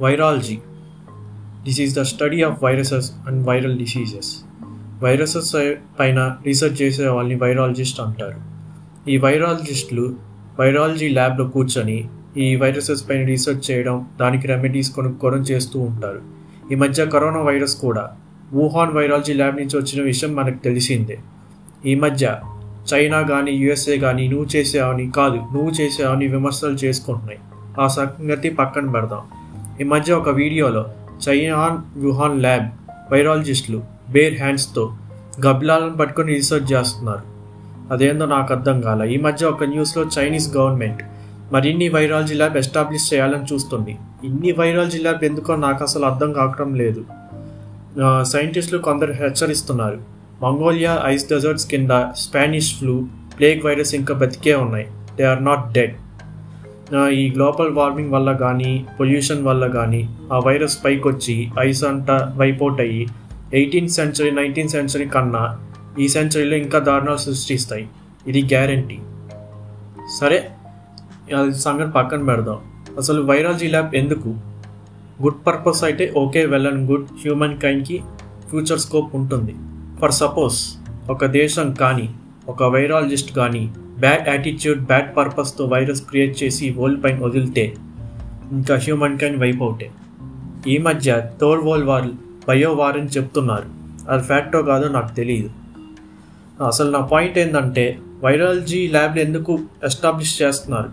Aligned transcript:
Virology 0.00 0.58
this 1.64 1.80
is 1.80 1.96
the 1.96 2.02
study 2.02 2.42
of 2.42 2.64
viruses 2.64 3.12
and 3.28 3.46
viral 3.46 3.78
diseases 3.78 4.36
viruses 5.02 5.72
పైన 6.00 6.36
research 6.46 6.82
చేసే 6.82 7.08
వాళ్ళని 7.08 7.34
virologist 7.34 8.00
అంటారు. 8.00 8.38
ఈ 9.10 9.16
వైరాలజిస్టులు 9.16 10.16
వైరాలజీ 10.60 11.08
ల్యాబ్లో 11.08 11.48
కూర్చొని 11.48 12.08
ఈ 12.36 12.56
వైరసెస్ 12.56 13.10
పైన 13.10 13.26
రీసెర్చ్ 13.26 13.70
చేయడం 13.70 14.06
దానికి 14.20 14.46
రెమెడీస్ 14.46 14.90
కొనుక్కోవడం 14.90 15.38
చేస్తూ 15.38 15.80
ఉంటారు. 15.80 16.20
ఈ 16.72 16.74
మధ్య 16.74 17.06
కరోనా 17.06 17.40
వైరస్ 17.40 17.74
కూడా 17.74 18.10
వుహాన్ 18.52 18.92
వైరాలజీ 18.92 19.32
ల్యాబ్ 19.32 19.56
నుంచి 19.56 19.76
వచ్చిన 19.76 20.04
విషయం 20.04 20.34
మనకు 20.34 20.64
తెలిసిందే. 20.64 21.18
ఈ 21.86 21.94
మధ్య 21.94 22.36
చైనా 22.94 23.22
కానీ 23.22 23.50
యుఎస్ఏ 23.50 23.98
కానీ 23.98 24.28
నువ్వు 24.28 24.56
చేసావని 24.56 25.10
కాదు 25.10 25.36
నువ్వు 25.36 25.70
చేసావని 25.70 26.26
విమర్శలు 26.26 26.74
చేసుకుంటున్నాయి. 26.74 27.38
ఆ 27.80 27.86
సంగతి 27.86 28.50
పక్కన 28.50 28.90
పెడదాం. 28.90 29.22
ఈ 29.80 29.84
మధ్య 29.84 30.12
ఒక 30.12 30.28
వీడియోలో 30.28 30.80
చైనాన్ 31.24 31.76
వుహాన్ 32.04 32.40
ల్యాబ్ 32.40 32.64
వైరాలజిస్టులు 33.12 33.82
బేర్ 34.10 34.34
హ్యాండ్స్తో 34.38 34.84
గబ్లాలను 35.46 35.96
పట్టుకొని 35.96 36.34
రీసెర్చ్ 36.34 36.72
చేస్తున్నారు. 36.72 37.22
అదేందో 37.92 38.26
నాకు 38.26 38.54
అర్థం 38.54 38.80
కాల. 38.80 39.02
ఈ 39.02 39.16
మధ్య 39.16 39.46
ఒక 39.46 39.64
న్యూస్లో 39.64 40.02
చైనీస్ 40.16 40.48
గవర్నమెంట్ 40.56 41.02
మరిన్ని 41.52 41.88
వైరాలజీ 41.88 42.34
ల్యాబ్ 42.34 42.56
ఎస్టాబ్లిష్ 42.56 43.14
చేయాలని 43.14 43.46
చూస్తుంది. 43.52 43.96
ఇన్ని 44.24 44.52
వైరాలజీ 44.52 44.98
ల్యాబ్ 44.98 45.24
ఎందుకో 45.24 45.56
నాకు 45.66 45.82
అసలు 45.82 46.06
అర్థం 46.10 46.32
కావటం 46.32 46.74
లేదు. 46.74 47.04
సైంటిస్టులు 48.32 48.82
కొందరు 48.88 49.12
హెచ్చరిస్తున్నారు. 49.12 50.00
మంగోలియా 50.42 51.02
ఐస్ 51.04 51.28
డెజర్ట్స్ 51.30 51.66
కింద 51.66 51.90
స్పానిష్ 52.16 52.72
ఫ్లూ 52.78 53.06
ప్లేగ్ 53.38 53.66
వైరస్ 53.66 53.94
ఇంకా 53.94 54.14
బతికే 54.14 54.54
ఉన్నాయి. 54.54 54.86
They 55.16 55.24
are 55.24 55.44
not 55.44 55.72
dead. 55.72 55.96
ఈ 56.94 57.30
గ్లోబల్ 57.30 57.70
వార్మింగ్ 57.70 58.10
వల్ల 58.10 58.32
కానీ 58.32 58.86
పొల్యూషన్ 59.00 59.44
వల్ల 59.44 59.66
కానీ 59.66 60.16
ఆ 60.32 60.38
వైరస్ 60.38 60.84
పైకి 60.84 61.08
వచ్చి 61.08 61.50
ఐస్ 61.60 61.84
అంట 61.84 62.10
వైపౌట్ 62.10 62.80
అయ్యి 62.80 63.06
ఎయిటీన్త్ 63.54 63.92
సెంచరీ 63.92 64.30
నైన్టీన్త్ 64.30 64.72
సెంచరీ 64.72 65.06
కన్నా 65.06 65.58
ఈ 65.98 66.08
సెంచరీలో 66.08 66.56
ఇంకా 66.56 66.78
దారుణాలు 66.78 67.16
సృష్టిస్తాయి. 67.16 67.88
ఇది 68.26 68.42
గ్యారంటీ. 68.42 68.98
సరే 70.20 70.50
అది 71.38 71.54
సంగతి 71.54 71.90
పక్కన 71.90 72.22
పెడదాం. 72.24 72.58
అసలు 72.98 73.22
వైరాలజీ 73.22 73.68
ల్యాబ్ 73.68 73.94
ఎందుకు? 73.94 74.28
గుడ్ 75.22 75.46
పర్పస్ 75.46 75.84
అయితే 75.84 76.12
okay 76.16 76.46
well 76.46 76.66
and 76.66 76.90
good. 76.90 77.04
Human 77.04 77.58
కైండ్కి 77.58 78.02
future 78.48 78.78
scope 78.78 79.16
ఉంటుంది. 79.16 79.54
ఫర్ 80.00 80.12
సపోజ్ 80.12 80.58
ఒక 81.10 81.24
దేశం 81.24 81.74
కానీ 81.74 82.14
ఒక 82.48 82.62
వైరాలజిస్ట్ 82.62 83.36
కానీ 83.36 83.72
బ్యాడ్ 83.98 84.28
యాటిట్యూడ్ 84.28 84.80
బ్యాడ్ 84.80 85.16
పర్పస్తో 85.16 85.64
వైరస్ 85.64 86.02
క్రియేట్ 86.02 86.42
చేసి 86.42 86.74
వరల్డ్ 86.78 87.04
పైన 87.04 87.18
వదిలితే 87.24 87.74
ఇంకా 88.52 88.76
హ్యూమన్ 88.76 89.18
కైండ్ 89.18 89.40
వైప్ 89.40 89.62
అవుటే. 89.62 89.90
ఈ 90.66 90.78
మధ్య 90.78 91.12
third 91.40 91.64
world 91.64 91.86
war 91.86 92.08
bio 92.48 92.72
war 92.72 92.96
అని 92.96 93.08
చెప్తున్నారు. 93.08 93.64
అది 94.10 94.22
ఫ్యాక్టో 94.22 94.62
కాదో 94.62 94.88
నాకు 94.88 95.14
తెలియదు 95.14 95.50
అసలు 96.66 96.90
నా 96.90 97.00
పాయింట్ 97.00 97.38
ఏంటంటే 97.38 97.98
వైరాలజీ 98.24 98.88
ల్యాబ్లు 98.88 99.20
ఎందుకు 99.20 99.58
ఎస్టాబ్లిష్ 99.84 100.42
చేస్తున్నారు? 100.42 100.88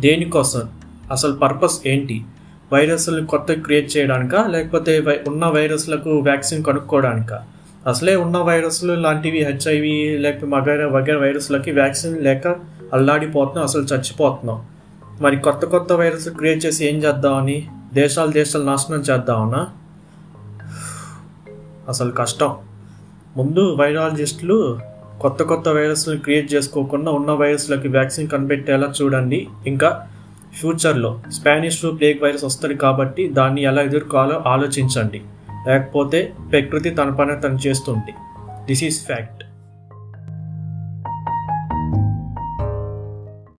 దేనికోసం? 0.00 0.68
అసలు 1.12 1.32
పర్పస్ 1.32 1.80
ఏంటి? 1.86 2.24
వైరస్లు 2.72 3.26
కొత్త 3.26 3.52
క్రియేట్ 3.52 3.96
చేయడానికా 3.96 4.46
లేకపోతే 4.46 5.22
ఉన్న 5.28 5.46
వైరస్లకు 5.46 6.10
వ్యాక్సిన్ 6.10 6.64
కనుక్కోవడానికా 6.64 7.44
అసలే 7.86 8.16
ఉన్న 8.16 8.38
వైరస్లు 8.38 8.94
లాంటివి 8.94 9.44
హెచ్ఐవి 9.44 10.18
లేకపోతే 10.18 10.46
మగైర 10.46 10.84
వగైర 10.84 11.16
వైరస్లకి 11.16 11.70
వ్యాక్సిన్ 11.70 12.24
లేక 12.24 12.48
అల్లాడిపోతున్నాం 12.92 13.64
అసలు 13.64 13.82
చచ్చిపోతున్నాం. 13.82 14.62
మరి 15.20 15.36
కొత్త 15.36 15.66
కొత్త 15.66 15.92
వైరస్ 15.92 16.28
క్రియేట్ 16.28 16.66
చేసి 16.66 16.88
ఏం 16.88 16.96
చేద్దామని 16.96 17.68
దేశాలు 17.94 18.30
దేశాలు 18.30 18.64
నాశనం 18.64 18.98
చేద్దామన్నా 18.98 19.68
అసలు 21.88 22.10
కష్టం. 22.10 22.54
ముందు 23.36 23.76
వైరాలజిస్టులు 23.80 24.78
కొత్త 25.20 25.42
కొత్త 25.42 25.68
వైరస్లు 25.68 26.16
క్రియేట్ 26.16 26.54
చేసుకోకుండా 26.54 27.10
ఉన్న 27.10 27.30
వైరస్లకి 27.30 27.88
వ్యాక్సిన్ 27.88 28.28
కనిపెట్టేలా 28.28 28.92
చూడండి. 29.02 29.48
ఇంకా 29.66 30.06
ఫ్యూచర్లో 30.58 31.20
స్పానిష్ 31.32 31.78
ఫ్లూ 31.78 31.92
ప్లేగ్ 31.92 32.22
వైరస్ 32.22 32.44
వస్తుంది 32.44 32.74
కాబట్టి 32.74 33.28
దాన్ని 33.28 33.62
ఎలా 33.62 33.82
ఎదుర్కోవాలో 33.82 34.42
ఆలోచించండి. 34.46 35.22
లేకపోతే 35.66 36.32
ప్రకృతి 36.50 36.90
తన 36.90 37.10
పని 37.10 37.40
తను 37.40 37.54
చేస్తుంది. 37.54 38.12
This 38.66 38.84
is 38.84 39.06
fact 39.06 39.39